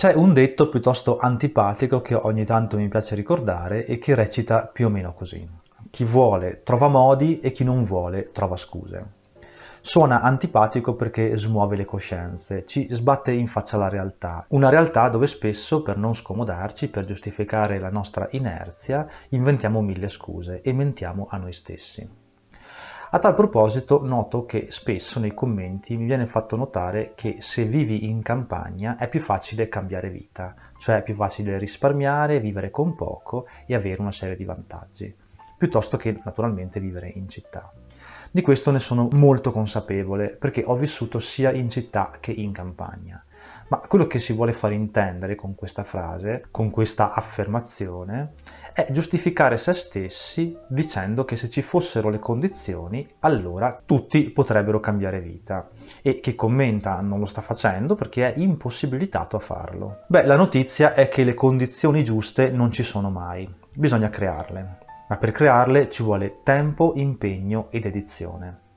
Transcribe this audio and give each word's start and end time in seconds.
C'è 0.00 0.14
un 0.14 0.32
detto 0.32 0.70
piuttosto 0.70 1.18
antipatico 1.18 2.00
che 2.00 2.14
ogni 2.14 2.46
tanto 2.46 2.78
mi 2.78 2.88
piace 2.88 3.14
ricordare 3.14 3.84
e 3.84 3.98
che 3.98 4.14
recita 4.14 4.64
più 4.64 4.86
o 4.86 4.88
meno 4.88 5.12
così. 5.12 5.46
Chi 5.90 6.04
vuole 6.04 6.62
trova 6.62 6.88
modi 6.88 7.40
e 7.40 7.52
chi 7.52 7.64
non 7.64 7.84
vuole 7.84 8.30
trova 8.32 8.56
scuse. 8.56 9.04
Suona 9.82 10.22
antipatico 10.22 10.94
perché 10.94 11.36
smuove 11.36 11.76
le 11.76 11.84
coscienze, 11.84 12.64
ci 12.64 12.86
sbatte 12.88 13.32
in 13.32 13.46
faccia 13.46 13.76
la 13.76 13.90
realtà, 13.90 14.46
una 14.48 14.70
realtà 14.70 15.10
dove 15.10 15.26
spesso 15.26 15.82
per 15.82 15.98
non 15.98 16.14
scomodarci, 16.14 16.88
per 16.88 17.04
giustificare 17.04 17.78
la 17.78 17.90
nostra 17.90 18.26
inerzia, 18.30 19.06
inventiamo 19.28 19.82
mille 19.82 20.08
scuse 20.08 20.62
e 20.62 20.72
mentiamo 20.72 21.26
a 21.28 21.36
noi 21.36 21.52
stessi. 21.52 22.08
A 23.12 23.18
tal 23.18 23.34
proposito 23.34 24.06
noto 24.06 24.46
che 24.46 24.68
spesso 24.70 25.18
nei 25.18 25.34
commenti 25.34 25.96
mi 25.96 26.04
viene 26.04 26.28
fatto 26.28 26.54
notare 26.54 27.10
che 27.16 27.38
se 27.40 27.64
vivi 27.64 28.08
in 28.08 28.22
campagna 28.22 28.96
è 28.96 29.08
più 29.08 29.18
facile 29.18 29.68
cambiare 29.68 30.10
vita, 30.10 30.54
cioè 30.78 30.98
è 30.98 31.02
più 31.02 31.16
facile 31.16 31.58
risparmiare, 31.58 32.38
vivere 32.38 32.70
con 32.70 32.94
poco 32.94 33.48
e 33.66 33.74
avere 33.74 34.00
una 34.00 34.12
serie 34.12 34.36
di 34.36 34.44
vantaggi, 34.44 35.12
piuttosto 35.58 35.96
che 35.96 36.20
naturalmente 36.24 36.78
vivere 36.78 37.08
in 37.08 37.28
città. 37.28 37.72
Di 38.30 38.42
questo 38.42 38.70
ne 38.70 38.78
sono 38.78 39.08
molto 39.10 39.50
consapevole 39.50 40.36
perché 40.36 40.62
ho 40.64 40.76
vissuto 40.76 41.18
sia 41.18 41.50
in 41.50 41.68
città 41.68 42.12
che 42.20 42.30
in 42.30 42.52
campagna. 42.52 43.24
Ma 43.70 43.78
quello 43.78 44.08
che 44.08 44.18
si 44.18 44.32
vuole 44.32 44.52
far 44.52 44.72
intendere 44.72 45.36
con 45.36 45.54
questa 45.54 45.84
frase, 45.84 46.46
con 46.50 46.70
questa 46.70 47.14
affermazione, 47.14 48.32
è 48.72 48.88
giustificare 48.90 49.56
se 49.58 49.74
stessi 49.74 50.58
dicendo 50.66 51.24
che 51.24 51.36
se 51.36 51.48
ci 51.48 51.62
fossero 51.62 52.08
le 52.08 52.18
condizioni, 52.18 53.08
allora 53.20 53.80
tutti 53.86 54.28
potrebbero 54.30 54.80
cambiare 54.80 55.20
vita. 55.20 55.68
E 56.02 56.18
chi 56.18 56.34
commenta 56.34 57.00
non 57.00 57.20
lo 57.20 57.26
sta 57.26 57.42
facendo 57.42 57.94
perché 57.94 58.34
è 58.34 58.38
impossibilitato 58.40 59.36
a 59.36 59.40
farlo. 59.40 60.00
Beh, 60.08 60.26
la 60.26 60.36
notizia 60.36 60.94
è 60.94 61.08
che 61.08 61.22
le 61.22 61.34
condizioni 61.34 62.02
giuste 62.02 62.50
non 62.50 62.72
ci 62.72 62.82
sono 62.82 63.08
mai, 63.08 63.48
bisogna 63.72 64.10
crearle 64.10 64.88
ma 65.10 65.16
per 65.16 65.32
crearle 65.32 65.90
ci 65.90 66.04
vuole 66.04 66.36
tempo, 66.44 66.92
impegno 66.94 67.66
ed 67.70 67.84
edizione. 67.84 68.69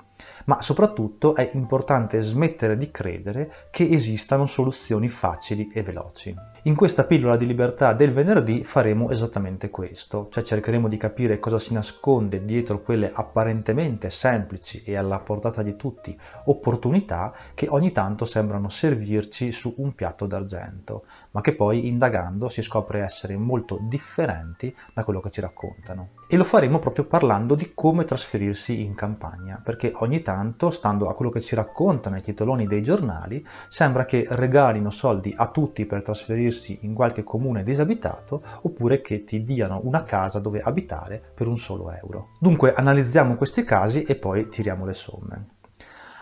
Ma 0.45 0.61
soprattutto 0.61 1.35
è 1.35 1.49
importante 1.53 2.21
smettere 2.21 2.77
di 2.77 2.91
credere 2.91 3.67
che 3.71 3.87
esistano 3.89 4.45
soluzioni 4.45 5.07
facili 5.07 5.69
e 5.73 5.83
veloci. 5.83 6.35
In 6.65 6.75
questa 6.75 7.03
pillola 7.03 7.35
di 7.35 7.45
libertà 7.45 7.91
del 7.91 8.13
venerdì 8.13 8.63
faremo 8.63 9.09
esattamente 9.09 9.69
questo, 9.69 10.29
cioè 10.31 10.43
cercheremo 10.45 10.87
di 10.87 10.95
capire 10.95 11.37
cosa 11.37 11.59
si 11.59 11.73
nasconde 11.73 12.45
dietro 12.45 12.81
quelle 12.81 13.11
apparentemente 13.13 14.09
semplici 14.09 14.81
e 14.85 14.95
alla 14.95 15.19
portata 15.19 15.61
di 15.61 15.75
tutti 15.75 16.17
opportunità 16.45 17.33
che 17.53 17.67
ogni 17.67 17.91
tanto 17.91 18.23
sembrano 18.23 18.69
servirci 18.69 19.51
su 19.51 19.73
un 19.79 19.93
piatto 19.93 20.25
d'argento, 20.25 21.03
ma 21.31 21.41
che 21.41 21.53
poi 21.53 21.89
indagando 21.89 22.47
si 22.47 22.61
scopre 22.61 23.01
essere 23.01 23.35
molto 23.35 23.77
differenti 23.81 24.73
da 24.93 25.03
quello 25.03 25.19
che 25.19 25.31
ci 25.31 25.41
raccontano. 25.41 26.11
E 26.29 26.37
lo 26.37 26.45
faremo 26.45 26.79
proprio 26.79 27.03
parlando 27.03 27.55
di 27.55 27.73
come 27.73 28.05
trasferirsi 28.05 28.79
in 28.79 28.95
campagna, 28.95 29.59
perché 29.61 29.91
ogni 29.95 30.21
tanto, 30.21 30.69
stando 30.69 31.09
a 31.09 31.13
quello 31.13 31.29
che 31.29 31.41
ci 31.41 31.55
raccontano 31.55 32.15
i 32.15 32.21
titoloni 32.21 32.67
dei 32.67 32.81
giornali, 32.81 33.45
sembra 33.67 34.05
che 34.05 34.25
regalino 34.29 34.89
soldi 34.89 35.33
a 35.35 35.49
tutti 35.49 35.85
per 35.85 36.03
trasferirsi 36.03 36.51
trasferirsi 36.53 36.79
in 36.81 36.93
qualche 36.93 37.23
comune 37.23 37.63
disabitato 37.63 38.43
oppure 38.61 39.01
che 39.01 39.23
ti 39.23 39.43
diano 39.43 39.81
una 39.83 40.03
casa 40.03 40.39
dove 40.39 40.61
abitare 40.61 41.21
per 41.33 41.47
un 41.47 41.57
solo 41.57 41.91
euro. 41.91 42.29
Dunque 42.39 42.73
analizziamo 42.73 43.35
questi 43.35 43.63
casi 43.63 44.03
e 44.03 44.15
poi 44.15 44.47
tiriamo 44.47 44.85
le 44.85 44.93
somme. 44.93 45.47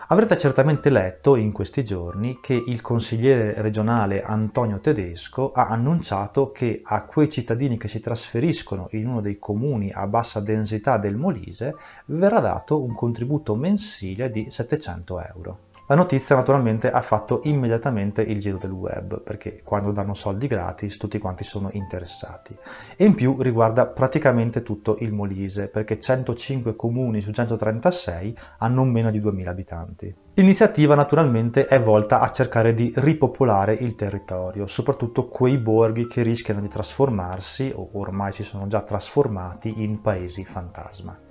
Avrete 0.08 0.36
certamente 0.36 0.90
letto 0.90 1.36
in 1.36 1.52
questi 1.52 1.84
giorni 1.84 2.38
che 2.42 2.52
il 2.54 2.82
consigliere 2.82 3.62
regionale 3.62 4.22
Antonio 4.22 4.78
Tedesco 4.78 5.52
ha 5.52 5.68
annunciato 5.68 6.50
che 6.50 6.82
a 6.84 7.04
quei 7.04 7.30
cittadini 7.30 7.78
che 7.78 7.88
si 7.88 8.00
trasferiscono 8.00 8.88
in 8.90 9.06
uno 9.06 9.22
dei 9.22 9.38
comuni 9.38 9.90
a 9.90 10.06
bassa 10.06 10.40
densità 10.40 10.98
del 10.98 11.16
Molise 11.16 11.76
verrà 12.06 12.40
dato 12.40 12.82
un 12.82 12.94
contributo 12.94 13.54
mensile 13.54 14.28
di 14.30 14.50
700 14.50 15.20
euro. 15.34 15.58
La 15.86 15.96
notizia 15.96 16.36
naturalmente 16.36 16.90
ha 16.90 17.02
fatto 17.02 17.40
immediatamente 17.42 18.22
il 18.22 18.38
giro 18.38 18.56
del 18.56 18.70
web, 18.70 19.20
perché 19.20 19.62
quando 19.64 19.90
danno 19.90 20.14
soldi 20.14 20.46
gratis 20.46 20.96
tutti 20.96 21.18
quanti 21.18 21.42
sono 21.42 21.70
interessati. 21.72 22.56
E 22.96 23.04
in 23.04 23.14
più 23.14 23.42
riguarda 23.42 23.86
praticamente 23.86 24.62
tutto 24.62 24.96
il 25.00 25.12
Molise, 25.12 25.66
perché 25.66 25.98
105 25.98 26.76
comuni 26.76 27.20
su 27.20 27.32
136 27.32 28.38
hanno 28.58 28.84
meno 28.84 29.10
di 29.10 29.18
2000 29.18 29.50
abitanti. 29.50 30.14
L'iniziativa 30.34 30.94
naturalmente 30.94 31.66
è 31.66 31.82
volta 31.82 32.20
a 32.20 32.30
cercare 32.30 32.74
di 32.74 32.92
ripopolare 32.96 33.74
il 33.74 33.96
territorio, 33.96 34.68
soprattutto 34.68 35.26
quei 35.26 35.58
borghi 35.58 36.06
che 36.06 36.22
rischiano 36.22 36.60
di 36.60 36.68
trasformarsi, 36.68 37.72
o 37.74 37.90
ormai 37.94 38.30
si 38.30 38.44
sono 38.44 38.68
già 38.68 38.82
trasformati, 38.82 39.82
in 39.82 40.00
paesi 40.00 40.44
fantasma. 40.44 41.30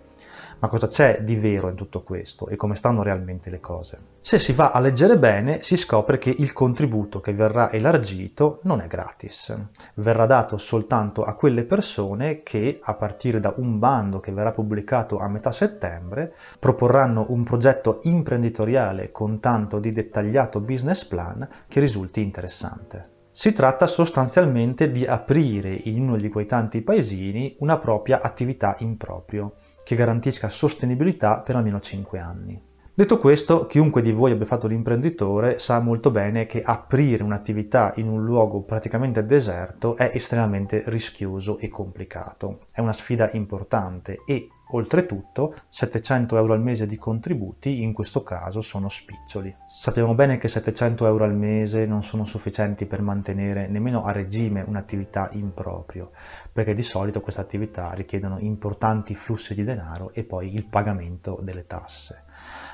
Ma 0.62 0.68
cosa 0.68 0.86
c'è 0.86 1.24
di 1.24 1.38
vero 1.38 1.70
in 1.70 1.76
tutto 1.76 2.04
questo 2.04 2.48
e 2.48 2.56
come 2.56 2.76
stanno 2.76 3.02
realmente 3.02 3.50
le 3.50 3.60
cose? 3.60 3.98
Se 4.22 4.38
si 4.38 4.54
va 4.54 4.70
a 4.70 4.80
leggere 4.80 5.18
bene 5.18 5.64
si 5.64 5.76
scopre 5.76 6.20
che 6.20 6.30
il 6.30 6.54
contributo 6.54 7.20
che 7.20 7.34
verrà 7.34 7.72
elargito 7.72 8.60
non 8.64 8.80
è 8.80 8.86
gratis, 8.86 9.58
verrà 9.96 10.28
dato 10.28 10.58
soltanto 10.58 11.24
a 11.24 11.34
quelle 11.34 11.64
persone 11.64 12.44
che 12.44 12.80
a 12.80 12.94
partire 12.94 13.40
da 13.40 13.52
un 13.58 13.80
bando 13.80 14.20
che 14.20 14.32
verrà 14.32 14.52
pubblicato 14.52 15.18
a 15.18 15.28
metà 15.28 15.52
settembre 15.52 16.36
proporranno 16.60 17.26
un 17.30 17.44
progetto 17.44 17.98
imprenditoriale 18.04 19.12
con 19.12 19.40
tanto 19.40 19.80
di 19.80 19.92
dettagliato 19.92 20.60
business 20.60 21.06
plan 21.06 21.50
che 21.68 21.80
risulti 21.80 22.22
interessante. 22.22 23.10
Si 23.32 23.52
tratta 23.52 23.88
sostanzialmente 23.88 24.92
di 24.92 25.08
aprire 25.08 25.72
in 25.74 26.02
uno 26.04 26.18
di 26.18 26.30
quei 26.30 26.46
tanti 26.46 26.82
paesini 26.82 27.56
una 27.62 27.80
propria 27.80 28.22
attività 28.22 28.76
in 28.80 28.98
proprio 28.98 29.54
che 29.84 29.96
garantisca 29.96 30.50
sostenibilità 30.50 31.42
per 31.42 31.56
almeno 31.56 31.80
5 31.80 32.20
anni. 32.20 32.62
Detto 32.94 33.18
questo, 33.18 33.68
chiunque 33.68 34.02
di 34.02 34.12
voi 34.12 34.32
abbia 34.32 34.46
fatto 34.46 34.68
l'imprenditore 34.68 35.60
sa 35.60 35.80
molto 35.80 36.12
bene 36.12 36.46
che 36.46 36.62
aprire 36.62 37.24
un'attività 37.24 37.94
in 37.96 38.08
un 38.08 38.24
luogo 38.24 38.62
praticamente 38.64 39.26
deserto 39.26 39.96
è 39.96 40.12
estremamente 40.14 40.84
rischioso 40.88 41.58
e 41.58 41.70
complicato. 41.70 42.60
È 42.72 42.82
una 42.82 42.92
sfida 42.92 43.30
importante 43.32 44.20
e 44.26 44.50
Oltretutto, 44.74 45.56
700 45.68 46.38
euro 46.38 46.54
al 46.54 46.62
mese 46.62 46.88
di 46.88 46.98
contributi 46.98 47.82
in 47.82 47.92
questo 47.92 48.24
caso 48.24 48.62
sono 48.62 48.88
spiccioli. 48.88 49.54
Sappiamo 49.68 50.16
bene 50.16 50.38
che 50.38 50.48
700 50.48 51.06
euro 51.08 51.26
al 51.26 51.36
mese 51.36 51.86
non 51.86 52.04
sono 52.04 52.24
sufficienti 52.24 52.86
per 52.86 53.02
mantenere 53.02 53.68
nemmeno 53.68 54.06
a 54.06 54.14
regime 54.14 54.64
un'attività 54.66 55.30
in 55.34 55.54
proprio, 55.54 56.12
perché 56.54 56.74
di 56.74 56.84
solito 56.84 57.20
queste 57.20 57.42
attività 57.42 57.92
richiedono 57.92 58.40
importanti 58.40 59.14
flussi 59.14 59.56
di 59.56 59.66
denaro 59.66 60.14
e 60.14 60.24
poi 60.24 60.56
il 60.56 60.66
pagamento 60.66 61.40
delle 61.42 61.68
tasse 61.68 62.24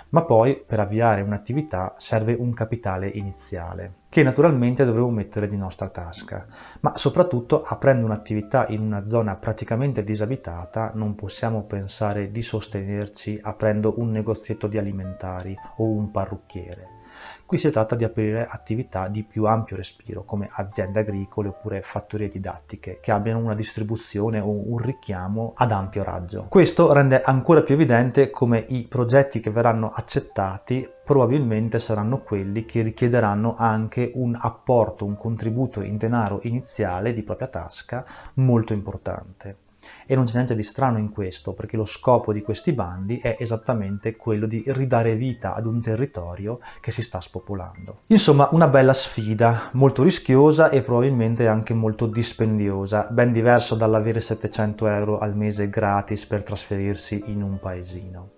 ma 0.09 0.23
poi 0.23 0.63
per 0.65 0.79
avviare 0.79 1.21
un'attività 1.21 1.95
serve 1.97 2.33
un 2.33 2.53
capitale 2.53 3.07
iniziale, 3.07 3.93
che 4.09 4.23
naturalmente 4.23 4.85
dovremo 4.85 5.09
mettere 5.09 5.47
di 5.47 5.57
nostra 5.57 5.89
tasca, 5.89 6.45
ma 6.81 6.97
soprattutto 6.97 7.63
aprendo 7.63 8.05
un'attività 8.05 8.67
in 8.67 8.81
una 8.81 9.07
zona 9.07 9.35
praticamente 9.35 10.03
disabitata 10.03 10.91
non 10.93 11.15
possiamo 11.15 11.63
pensare 11.63 12.31
di 12.31 12.41
sostenerci 12.41 13.39
aprendo 13.41 13.95
un 13.97 14.11
negozietto 14.11 14.67
di 14.67 14.77
alimentari 14.77 15.55
o 15.77 15.83
un 15.83 16.11
parrucchiere 16.11 16.96
Qui 17.45 17.57
si 17.57 17.71
tratta 17.71 17.95
di 17.95 18.03
aprire 18.03 18.45
attività 18.45 19.07
di 19.07 19.23
più 19.23 19.45
ampio 19.45 19.75
respiro, 19.75 20.23
come 20.23 20.49
aziende 20.51 20.99
agricole 20.99 21.47
oppure 21.47 21.81
fattorie 21.81 22.27
didattiche, 22.27 22.99
che 23.01 23.11
abbiano 23.11 23.39
una 23.39 23.55
distribuzione 23.55 24.39
o 24.39 24.49
un 24.49 24.77
richiamo 24.77 25.53
ad 25.55 25.71
ampio 25.71 26.03
raggio. 26.03 26.47
Questo 26.49 26.91
rende 26.91 27.21
ancora 27.21 27.61
più 27.61 27.75
evidente 27.75 28.29
come 28.29 28.65
i 28.67 28.85
progetti 28.87 29.39
che 29.39 29.49
verranno 29.49 29.91
accettati 29.93 30.87
probabilmente 31.07 31.79
saranno 31.79 32.19
quelli 32.19 32.65
che 32.65 32.81
richiederanno 32.81 33.55
anche 33.57 34.11
un 34.15 34.37
apporto, 34.37 35.05
un 35.05 35.15
contributo 35.15 35.81
in 35.81 35.95
denaro 35.95 36.39
iniziale 36.43 37.13
di 37.13 37.23
propria 37.23 37.47
tasca 37.47 38.05
molto 38.33 38.73
importante. 38.73 39.66
E 40.05 40.15
non 40.15 40.25
c'è 40.25 40.35
niente 40.35 40.55
di 40.55 40.63
strano 40.63 40.97
in 40.97 41.09
questo, 41.09 41.53
perché 41.53 41.77
lo 41.77 41.85
scopo 41.85 42.33
di 42.33 42.41
questi 42.41 42.73
bandi 42.73 43.19
è 43.19 43.35
esattamente 43.39 44.15
quello 44.15 44.45
di 44.45 44.63
ridare 44.67 45.15
vita 45.15 45.53
ad 45.53 45.65
un 45.65 45.81
territorio 45.81 46.59
che 46.79 46.91
si 46.91 47.01
sta 47.01 47.19
spopolando. 47.19 48.01
Insomma, 48.07 48.49
una 48.51 48.67
bella 48.67 48.93
sfida, 48.93 49.69
molto 49.73 50.03
rischiosa 50.03 50.69
e 50.69 50.81
probabilmente 50.81 51.47
anche 51.47 51.73
molto 51.73 52.05
dispendiosa, 52.05 53.07
ben 53.09 53.31
diverso 53.31 53.75
dall'avere 53.75 54.19
700 54.19 54.87
euro 54.87 55.17
al 55.19 55.35
mese 55.35 55.69
gratis 55.69 56.25
per 56.25 56.43
trasferirsi 56.43 57.23
in 57.27 57.41
un 57.41 57.59
paesino. 57.59 58.29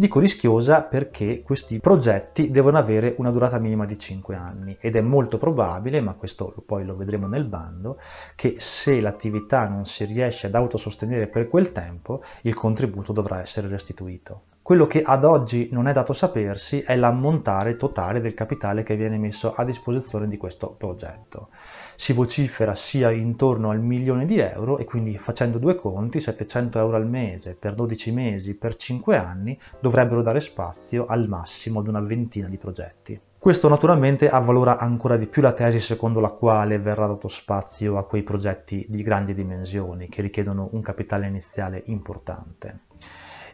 Dico 0.00 0.20
rischiosa 0.20 0.84
perché 0.84 1.42
questi 1.42 1.80
progetti 1.80 2.52
devono 2.52 2.78
avere 2.78 3.16
una 3.18 3.32
durata 3.32 3.58
minima 3.58 3.84
di 3.84 3.98
5 3.98 4.36
anni 4.36 4.76
ed 4.78 4.94
è 4.94 5.00
molto 5.00 5.38
probabile, 5.38 6.00
ma 6.00 6.12
questo 6.12 6.54
poi 6.64 6.84
lo 6.84 6.94
vedremo 6.94 7.26
nel 7.26 7.46
bando, 7.46 7.98
che 8.36 8.58
se 8.60 9.00
l'attività 9.00 9.66
non 9.66 9.86
si 9.86 10.04
riesce 10.04 10.46
ad 10.46 10.54
autosostenere 10.54 11.26
per 11.26 11.48
quel 11.48 11.72
tempo, 11.72 12.22
il 12.42 12.54
contributo 12.54 13.12
dovrà 13.12 13.40
essere 13.40 13.66
restituito. 13.66 14.42
Quello 14.68 14.86
che 14.86 15.00
ad 15.00 15.24
oggi 15.24 15.70
non 15.72 15.88
è 15.88 15.94
dato 15.94 16.12
sapersi 16.12 16.80
è 16.82 16.94
l'ammontare 16.94 17.78
totale 17.78 18.20
del 18.20 18.34
capitale 18.34 18.82
che 18.82 18.96
viene 18.96 19.16
messo 19.16 19.54
a 19.54 19.64
disposizione 19.64 20.28
di 20.28 20.36
questo 20.36 20.74
progetto. 20.76 21.48
Si 21.96 22.12
vocifera 22.12 22.74
sia 22.74 23.10
intorno 23.10 23.70
al 23.70 23.80
milione 23.80 24.26
di 24.26 24.38
euro 24.38 24.76
e 24.76 24.84
quindi 24.84 25.16
facendo 25.16 25.56
due 25.56 25.74
conti, 25.74 26.20
700 26.20 26.80
euro 26.80 26.96
al 26.96 27.08
mese 27.08 27.54
per 27.54 27.74
12 27.74 28.12
mesi 28.12 28.56
per 28.56 28.76
5 28.76 29.16
anni 29.16 29.58
dovrebbero 29.80 30.20
dare 30.20 30.40
spazio 30.40 31.06
al 31.06 31.28
massimo 31.28 31.80
ad 31.80 31.88
una 31.88 32.00
ventina 32.00 32.46
di 32.46 32.58
progetti. 32.58 33.18
Questo 33.38 33.70
naturalmente 33.70 34.28
avvalora 34.28 34.76
ancora 34.76 35.16
di 35.16 35.28
più 35.28 35.40
la 35.40 35.54
tesi 35.54 35.80
secondo 35.80 36.20
la 36.20 36.32
quale 36.32 36.78
verrà 36.78 37.06
dato 37.06 37.28
spazio 37.28 37.96
a 37.96 38.04
quei 38.04 38.22
progetti 38.22 38.84
di 38.86 39.02
grandi 39.02 39.32
dimensioni 39.32 40.10
che 40.10 40.20
richiedono 40.20 40.68
un 40.72 40.82
capitale 40.82 41.26
iniziale 41.26 41.84
importante 41.86 42.80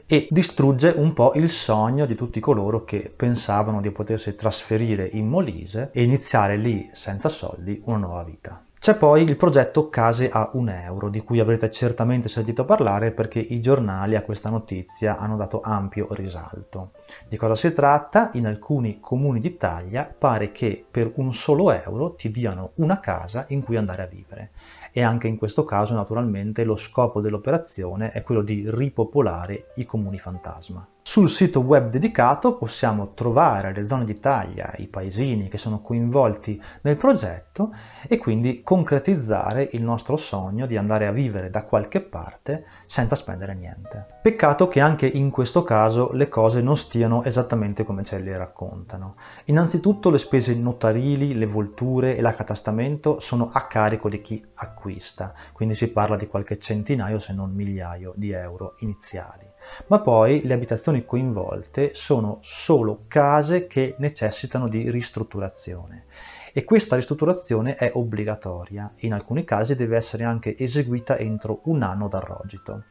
e 0.07 0.29
distrugge 0.31 0.93
un 0.95 1.13
po' 1.13 1.33
il 1.35 1.49
sogno 1.49 2.07
di 2.07 2.15
tutti 2.15 2.41
coloro 2.41 2.85
che 2.85 3.13
pensavano 3.15 3.81
di 3.81 3.91
potersi 3.91 4.35
trasferire 4.35 5.09
in 5.13 5.29
Molise 5.29 5.91
e 5.93 6.03
iniziare 6.03 6.57
lì 6.57 6.89
senza 6.93 7.29
soldi 7.29 7.81
una 7.87 7.99
nuova 7.99 8.23
vita. 8.23 8.63
C'è 8.85 8.97
poi 8.97 9.23
il 9.23 9.37
progetto 9.37 9.89
Case 9.89 10.29
a 10.29 10.51
un 10.53 10.69
euro, 10.69 11.09
di 11.09 11.21
cui 11.21 11.41
avrete 11.41 11.71
certamente 11.71 12.29
sentito 12.29 12.67
parlare 12.67 13.13
perché 13.13 13.39
i 13.39 13.59
giornali 13.59 14.15
a 14.15 14.21
questa 14.21 14.51
notizia 14.51 15.17
hanno 15.17 15.37
dato 15.37 15.63
ampio 15.63 16.09
risalto. 16.11 16.91
Di 17.27 17.39
cosa 17.39 17.55
si 17.55 17.73
tratta? 17.73 18.29
In 18.35 18.47
alcuni 18.47 19.01
comuni 19.01 19.41
d'Italia 19.41 20.15
pare 20.19 20.53
che 20.53 20.85
per 20.91 21.13
un 21.15 21.33
solo 21.33 21.73
euro 21.73 22.13
ti 22.13 22.31
diano 22.31 22.73
una 22.75 23.01
casa 23.01 23.47
in 23.49 23.63
cui 23.63 23.79
andare 23.79 24.03
a 24.03 24.07
vivere 24.07 24.51
e 24.97 25.03
anche 25.03 25.27
in 25.27 25.37
questo 25.37 25.65
caso 25.65 25.93
naturalmente 25.93 26.63
lo 26.63 26.77
scopo 26.77 27.21
dell'operazione 27.21 28.13
è 28.13 28.23
quello 28.23 28.43
di 28.43 28.63
ripopolare 28.69 29.73
i 29.75 29.85
comuni 29.85 30.21
fantasma. 30.21 30.87
Sul 31.07 31.29
sito 31.29 31.61
web 31.61 31.91
dedicato 31.91 32.57
possiamo 32.57 33.13
trovare 33.13 33.75
le 33.75 33.85
zone 33.85 34.07
d'Italia, 34.07 34.73
i 34.79 34.89
paesini 34.89 35.49
che 35.49 35.59
sono 35.59 35.83
coinvolti 35.83 36.61
nel 36.81 36.97
progetto 36.97 37.75
e 38.09 38.17
quindi 38.17 38.63
concretizzare 38.63 39.69
il 39.73 39.83
nostro 39.83 40.17
sogno 40.17 40.65
di 40.65 40.79
andare 40.79 41.07
a 41.07 41.13
vivere 41.13 41.51
da 41.51 41.65
qualche 41.65 42.01
parte 42.01 42.65
senza 42.87 43.17
spendere 43.17 43.55
niente. 43.55 44.07
Peccato 44.23 44.67
che 44.67 44.81
anche 44.81 45.07
in 45.07 45.29
questo 45.29 45.63
caso 45.63 46.11
le 46.13 46.31
cose 46.31 46.63
non 46.63 46.75
stiano 46.75 47.23
esattamente 47.23 47.85
come 47.85 48.03
ce 48.03 48.19
le 48.19 48.39
raccontano. 48.39 49.15
Innanzitutto 49.45 50.09
le 50.09 50.19
spese 50.19 50.55
notarili, 50.55 51.35
le 51.35 51.47
volture 51.47 52.17
e 52.17 52.23
l'accatastamento 52.23 53.21
sono 53.21 53.51
a 53.53 53.67
carico 53.67 54.09
di 54.09 54.23
chi 54.23 54.43
acquista, 54.55 55.35
quindi 55.53 55.75
si 55.75 55.93
parla 55.93 56.17
di 56.17 56.27
qualche 56.27 56.59
centinaio 56.59 57.19
se 57.19 57.35
non 57.35 57.53
migliaio 57.53 58.15
di 58.17 58.31
euro 58.31 58.77
iniziali 58.79 59.53
ma 59.87 60.01
poi 60.01 60.43
le 60.45 60.55
abitazioni 60.55 61.05
coinvolte 61.05 61.95
sono 61.95 62.39
solo 62.43 63.05
case 63.09 63.67
che 63.67 63.95
necessitano 63.99 64.69
di 64.69 64.91
ristrutturazione 64.91 66.05
e 66.53 66.65
questa 66.65 66.97
ristrutturazione 66.97 67.75
è 67.75 67.91
obbligatoria 67.95 68.93
in 68.99 69.13
alcuni 69.13 69.45
casi 69.45 69.75
deve 69.75 69.97
essere 69.97 70.25
anche 70.25 70.57
eseguita 70.57 71.17
entro 71.19 71.61
un 71.65 71.83
anno 71.83 72.07
dal 72.07 72.21
rogito. 72.21 72.85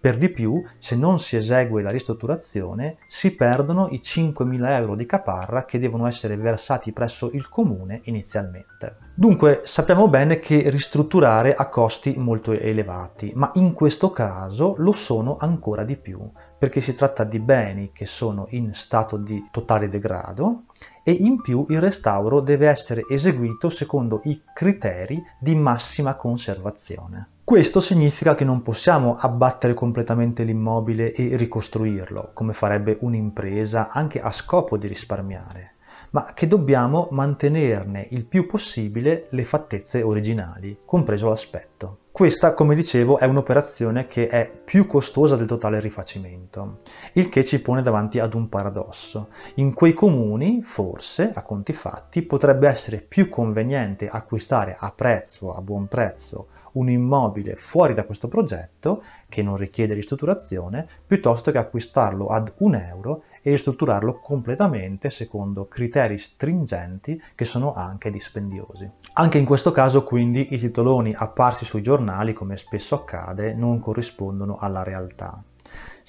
Per 0.00 0.16
di 0.16 0.30
più, 0.30 0.64
se 0.78 0.96
non 0.96 1.18
si 1.18 1.36
esegue 1.36 1.82
la 1.82 1.90
ristrutturazione, 1.90 2.96
si 3.06 3.34
perdono 3.36 3.88
i 3.90 4.00
5.000 4.02 4.70
euro 4.70 4.94
di 4.94 5.04
caparra 5.04 5.66
che 5.66 5.78
devono 5.78 6.06
essere 6.06 6.38
versati 6.38 6.90
presso 6.92 7.30
il 7.34 7.50
comune 7.50 8.00
inizialmente. 8.04 8.96
Dunque 9.14 9.60
sappiamo 9.64 10.08
bene 10.08 10.38
che 10.38 10.70
ristrutturare 10.70 11.54
ha 11.54 11.68
costi 11.68 12.14
molto 12.16 12.52
elevati, 12.52 13.32
ma 13.34 13.50
in 13.56 13.74
questo 13.74 14.10
caso 14.10 14.74
lo 14.78 14.92
sono 14.92 15.36
ancora 15.38 15.84
di 15.84 15.96
più, 15.96 16.18
perché 16.58 16.80
si 16.80 16.94
tratta 16.94 17.24
di 17.24 17.38
beni 17.38 17.90
che 17.92 18.06
sono 18.06 18.46
in 18.50 18.72
stato 18.72 19.18
di 19.18 19.48
totale 19.50 19.90
degrado 19.90 20.62
e 21.10 21.12
in 21.12 21.40
più 21.40 21.66
il 21.70 21.80
restauro 21.80 22.38
deve 22.38 22.68
essere 22.68 23.04
eseguito 23.08 23.68
secondo 23.68 24.20
i 24.24 24.42
criteri 24.54 25.20
di 25.40 25.56
massima 25.56 26.14
conservazione. 26.14 27.30
Questo 27.42 27.80
significa 27.80 28.36
che 28.36 28.44
non 28.44 28.62
possiamo 28.62 29.16
abbattere 29.18 29.74
completamente 29.74 30.44
l'immobile 30.44 31.12
e 31.12 31.34
ricostruirlo, 31.36 32.30
come 32.32 32.52
farebbe 32.52 32.98
un'impresa 33.00 33.88
anche 33.90 34.20
a 34.20 34.30
scopo 34.30 34.76
di 34.76 34.86
risparmiare, 34.86 35.72
ma 36.10 36.32
che 36.32 36.46
dobbiamo 36.46 37.08
mantenerne 37.10 38.06
il 38.10 38.24
più 38.24 38.46
possibile 38.46 39.26
le 39.30 39.42
fattezze 39.42 40.02
originali, 40.02 40.78
compreso 40.84 41.28
l'aspetto. 41.28 41.98
Questa, 42.12 42.54
come 42.54 42.74
dicevo, 42.74 43.18
è 43.18 43.24
un'operazione 43.24 44.08
che 44.08 44.26
è 44.26 44.50
più 44.50 44.86
costosa 44.86 45.36
del 45.36 45.46
totale 45.46 45.78
rifacimento, 45.78 46.78
il 47.14 47.28
che 47.28 47.44
ci 47.44 47.62
pone 47.62 47.82
davanti 47.82 48.18
ad 48.18 48.34
un 48.34 48.48
paradosso. 48.48 49.28
In 49.54 49.72
quei 49.72 49.94
comuni, 49.94 50.60
forse, 50.60 51.30
a 51.32 51.42
conti 51.42 51.72
fatti, 51.72 52.22
potrebbe 52.22 52.68
essere 52.68 53.00
più 53.00 53.28
conveniente 53.28 54.08
acquistare 54.08 54.76
a 54.78 54.90
prezzo, 54.90 55.54
a 55.54 55.60
buon 55.62 55.86
prezzo, 55.86 56.48
un 56.72 56.90
immobile 56.90 57.54
fuori 57.54 57.94
da 57.94 58.04
questo 58.04 58.28
progetto, 58.28 59.02
che 59.28 59.42
non 59.42 59.56
richiede 59.56 59.94
ristrutturazione, 59.94 60.86
piuttosto 61.06 61.52
che 61.52 61.58
acquistarlo 61.58 62.26
ad 62.26 62.52
un 62.58 62.74
euro 62.74 63.22
e 63.42 63.50
ristrutturarlo 63.50 64.20
completamente 64.20 65.10
secondo 65.10 65.66
criteri 65.66 66.16
stringenti 66.16 67.20
che 67.34 67.44
sono 67.44 67.72
anche 67.72 68.10
dispendiosi. 68.10 68.88
Anche 69.14 69.38
in 69.38 69.44
questo 69.44 69.72
caso 69.72 70.04
quindi 70.04 70.54
i 70.54 70.58
titoloni 70.58 71.14
apparsi 71.14 71.64
sui 71.64 71.82
giornali, 71.82 72.32
come 72.32 72.56
spesso 72.56 72.94
accade, 72.94 73.54
non 73.54 73.80
corrispondono 73.80 74.56
alla 74.58 74.82
realtà. 74.82 75.42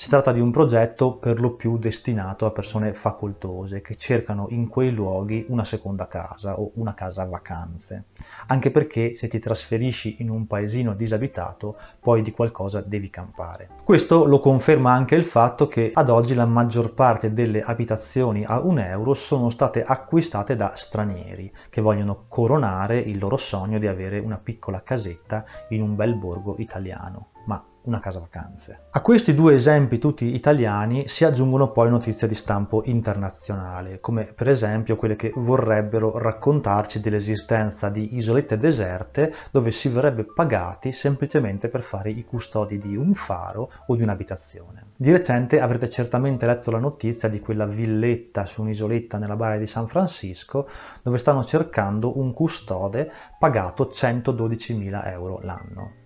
Si 0.02 0.10
tratta 0.10 0.32
di 0.32 0.40
un 0.40 0.50
progetto 0.50 1.18
per 1.18 1.40
lo 1.40 1.54
più 1.54 1.78
destinato 1.78 2.48
a 2.48 2.52
persone 2.52 2.92
facoltose 2.96 3.82
che 3.82 3.94
cercano 3.94 4.48
in 4.50 4.68
quei 4.68 4.92
luoghi 4.92 5.46
una 5.50 5.64
seconda 5.64 6.08
casa 6.08 6.60
o 6.60 6.72
una 6.78 6.96
casa 6.96 7.22
a 7.22 7.28
vacanze, 7.28 8.06
anche 8.48 8.72
perché 8.72 9.14
se 9.14 9.28
ti 9.28 9.38
trasferisci 9.38 10.16
in 10.22 10.32
un 10.32 10.48
paesino 10.48 10.96
disabitato 10.96 11.78
poi 12.00 12.24
di 12.24 12.32
qualcosa 12.32 12.82
devi 12.82 13.12
campare. 13.12 13.70
Questo 13.84 14.26
lo 14.26 14.40
conferma 14.40 14.92
anche 14.92 15.14
il 15.14 15.24
fatto 15.24 15.68
che 15.68 15.92
ad 15.94 16.10
oggi 16.10 16.34
la 16.34 16.48
maggior 16.48 16.96
parte 16.96 17.32
delle 17.32 17.62
abitazioni 17.62 18.44
a 18.44 18.60
un 18.60 18.80
euro 18.80 19.14
sono 19.14 19.52
state 19.52 19.84
acquistate 19.84 20.56
da 20.56 20.74
stranieri 20.76 21.54
che 21.70 21.80
vogliono 21.80 22.26
coronare 22.28 22.98
il 22.98 23.20
loro 23.20 23.38
sogno 23.38 23.78
di 23.78 23.86
avere 23.86 24.18
una 24.18 24.40
piccola 24.40 24.82
casetta 24.82 25.46
in 25.70 25.84
un 25.84 25.96
bel 25.96 26.16
borgo 26.16 26.56
italiano. 26.58 27.28
Ma 27.46 27.64
una 27.84 28.00
casa 28.00 28.20
vacanze. 28.20 28.88
A 28.92 29.02
questi 29.02 29.34
due 29.34 29.56
esempi 29.56 29.98
tutti 29.98 30.36
italiani 30.36 31.08
si 31.08 31.24
aggiungono 31.24 31.72
poi 31.72 31.90
notizie 31.90 32.28
di 32.28 32.36
stampo 32.36 32.82
internazionale, 32.86 34.00
come 34.00 34.26
per 34.26 34.50
esempio 34.50 34.96
quelle 34.96 35.16
che 35.16 35.32
vorrebbero 35.36 36.18
raccontarci 36.18 37.00
dell'esistenza 37.00 37.90
di 37.90 38.16
isolette 38.16 38.58
deserte 38.58 39.34
dove 39.52 39.72
si 39.72 39.90
verrebbe 39.90 40.26
pagati 40.26 40.92
semplicemente 40.92 41.70
per 41.70 41.82
fare 41.82 42.12
i 42.12 42.24
custodi 42.24 42.78
di 42.78 42.96
un 42.96 43.14
faro 43.14 43.72
o 43.88 43.96
di 43.96 44.04
un'abitazione. 44.04 44.92
Di 44.96 45.12
recente 45.12 45.60
avrete 45.60 45.90
certamente 45.90 46.46
letto 46.46 46.72
la 46.72 46.80
notizia 46.80 47.30
di 47.30 47.40
quella 47.40 47.66
villetta 47.66 48.46
su 48.46 48.62
un'isoletta 48.62 49.18
nella 49.18 49.36
baia 49.36 49.58
di 49.58 49.66
San 49.66 49.88
Francisco 49.88 50.68
dove 51.02 51.18
stanno 51.18 51.44
cercando 51.44 52.20
un 52.20 52.34
custode 52.34 53.12
pagato 53.40 53.90
112.000 53.92 55.08
euro 55.08 55.40
l'anno. 55.42 56.01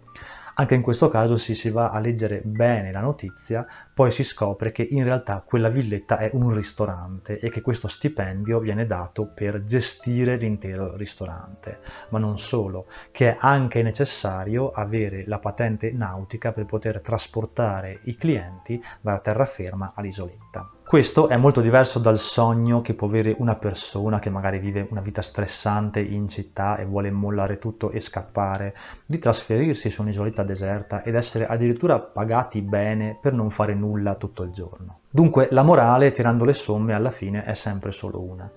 Anche 0.58 0.76
in 0.76 0.82
questo 0.82 1.10
caso 1.10 1.36
se 1.36 1.54
si 1.54 1.70
va 1.70 1.90
a 1.90 2.00
leggere 2.00 2.40
bene 2.42 2.94
la 2.94 3.02
notizia, 3.02 3.68
poi 3.94 4.10
si 4.10 4.24
scopre 4.24 4.72
che 4.72 4.88
in 4.90 5.04
realtà 5.04 5.44
quella 5.46 5.68
villetta 5.68 6.18
è 6.18 6.30
un 6.32 6.54
ristorante 6.54 7.40
e 7.40 7.50
che 7.50 7.60
questo 7.60 7.90
stipendio 7.90 8.60
viene 8.60 8.86
dato 8.86 9.26
per 9.26 9.66
gestire 9.66 10.38
l'intero 10.38 10.96
ristorante. 10.96 11.80
Ma 12.10 12.20
non 12.20 12.40
solo, 12.40 12.88
che 13.12 13.32
è 13.32 13.38
anche 13.38 13.82
necessario 13.82 14.70
avere 14.70 15.26
la 15.28 15.40
patente 15.40 15.92
nautica 15.92 16.54
per 16.54 16.64
poter 16.64 17.02
trasportare 17.02 18.00
i 18.04 18.16
clienti 18.16 18.82
dalla 19.02 19.20
terraferma 19.20 19.92
all'isoletta. 19.94 20.72
Questo 20.88 21.30
è 21.30 21.36
molto 21.36 21.62
diverso 21.62 21.98
dal 21.98 22.20
sogno 22.20 22.82
che 22.82 22.94
può 22.94 23.08
avere 23.08 23.36
una 23.40 23.56
persona 23.56 24.20
che 24.20 24.30
magari 24.30 24.60
vive 24.60 24.86
una 24.92 25.02
vita 25.02 25.24
stressante 25.24 26.00
in 26.00 26.28
città 26.30 26.78
e 26.78 26.86
vuole 26.86 27.10
mollare 27.10 27.58
tutto 27.58 27.90
e 27.90 28.00
scappare, 28.00 28.76
di 29.04 29.18
trasferirsi 29.18 29.90
su 29.90 30.04
un'isoletta 30.04 30.44
deserta 30.44 31.02
ed 31.02 31.16
essere 31.16 31.48
addirittura 31.48 32.00
pagati 32.00 32.62
bene 32.62 33.18
per 33.20 33.34
non 33.34 33.50
fare 33.50 33.74
nulla 33.74 34.14
tutto 34.14 34.44
il 34.44 34.52
giorno. 34.52 35.00
Dunque 35.10 35.48
la 35.50 35.64
morale, 35.64 36.12
tirando 36.12 36.46
le 36.46 36.54
somme, 36.54 36.94
alla 36.94 37.12
fine 37.12 37.44
è 37.44 37.56
sempre 37.56 37.92
solo 37.92 38.22
una. 38.22 38.48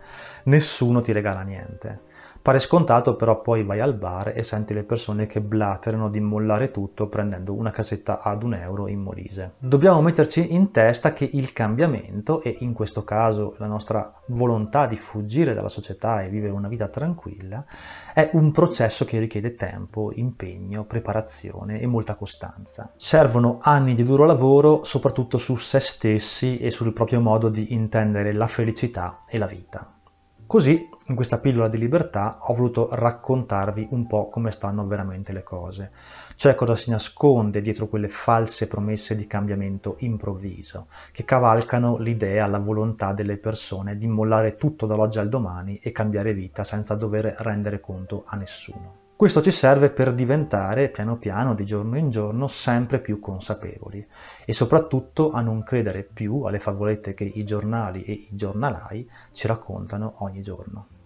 Nessuno 0.45 1.01
ti 1.01 1.13
regala 1.13 1.41
niente. 1.41 2.01
Pare 2.49 2.61
scontato, 2.61 3.15
però 3.15 3.43
poi 3.43 3.63
vai 3.63 3.79
al 3.79 3.93
bar 3.93 4.33
e 4.35 4.43
senti 4.43 4.73
le 4.73 4.83
persone 4.83 5.27
che 5.27 5.43
blaterano 5.43 6.09
di 6.09 6.19
mollare 6.19 6.71
tutto 6.71 7.07
prendendo 7.07 7.53
una 7.53 7.71
casetta 7.71 8.23
ad 8.23 8.43
un 8.43 8.55
euro 8.55 8.89
in 8.89 9.01
Molise. 9.01 9.57
Dobbiamo 9.59 10.01
metterci 10.01 10.55
in 10.55 10.71
testa 10.71 11.13
che 11.13 11.29
il 11.31 11.53
cambiamento, 11.53 12.41
e 12.41 12.57
in 12.61 12.73
questo 12.73 13.05
caso 13.05 13.55
la 13.59 13.67
nostra 13.67 14.15
volontà 14.29 14.87
di 14.87 14.97
fuggire 14.97 15.53
dalla 15.53 15.69
società 15.69 16.23
e 16.23 16.31
vivere 16.31 16.55
una 16.55 16.69
vita 16.69 16.89
tranquilla, 16.89 17.67
è 18.15 18.31
un 18.33 18.51
processo 18.51 19.05
che 19.05 19.19
richiede 19.19 19.55
tempo, 19.55 20.11
impegno, 20.15 20.85
preparazione 20.85 21.79
e 21.81 21.87
molta 21.87 22.15
costanza. 22.15 22.95
Servono 22.97 23.59
anni 23.61 23.95
di 23.95 24.05
duro 24.05 24.25
lavoro, 24.25 24.85
soprattutto 24.85 25.37
su 25.37 25.57
se 25.57 25.81
stessi 25.81 26.57
e 26.57 26.71
sul 26.71 26.95
proprio 26.95 27.21
modo 27.21 27.51
di 27.51 27.75
intendere 27.75 28.33
la 28.33 28.47
felicità 28.47 29.21
e 29.29 29.37
la 29.37 29.47
vita. 29.47 29.93
Così, 30.47 30.89
in 31.09 31.15
questa 31.15 31.39
pillola 31.39 31.69
di 31.69 31.79
libertà, 31.79 32.37
ho 32.41 32.55
voluto 32.55 32.89
raccontarvi 32.93 33.89
un 33.93 34.07
po' 34.07 34.29
come 34.29 34.51
stanno 34.51 34.87
veramente 34.87 35.33
le 35.33 35.43
cose, 35.43 35.91
cioè 36.37 36.55
cosa 36.55 36.77
si 36.77 36.91
nasconde 36.91 37.63
dietro 37.63 37.87
quelle 37.89 38.09
false 38.09 38.69
promesse 38.69 39.17
di 39.17 39.27
cambiamento 39.27 39.97
improvviso, 40.01 40.89
che 41.11 41.25
cavalcano 41.25 41.97
l'idea, 41.97 42.47
la 42.47 42.59
volontà 42.59 43.15
delle 43.15 43.39
persone 43.39 43.97
di 43.97 44.07
mollare 44.07 44.57
tutto 44.57 44.85
dall'oggi 44.85 45.19
al 45.19 45.31
domani 45.31 45.79
e 45.83 45.93
cambiare 45.93 46.35
vita 46.35 46.63
senza 46.63 46.95
dover 46.95 47.37
rendere 47.39 47.81
conto 47.81 48.25
a 48.27 48.37
nessuno. 48.37 49.07
Questo 49.17 49.41
ci 49.41 49.51
serve 49.51 49.89
per 49.89 50.13
diventare 50.13 50.91
piano 50.91 51.17
piano, 51.17 51.55
di 51.55 51.65
giorno 51.65 51.97
in 51.97 52.11
giorno, 52.11 52.47
sempre 52.47 53.01
più 53.01 53.19
consapevoli 53.19 54.07
e 54.45 54.53
soprattutto 54.53 55.33
a 55.33 55.41
non 55.41 55.63
credere 55.63 56.03
più 56.03 56.43
alle 56.43 56.61
favolette 56.61 57.15
che 57.15 57.25
i 57.25 57.45
giornali 57.45 58.05
e 58.05 58.13
i 58.13 58.29
giornalai 58.31 59.11
ci 59.33 59.47
raccontano 59.47 60.17
ogni 60.19 60.43
giorno. 60.43 60.98